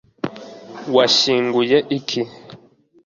[0.95, 2.21] washyinguye iki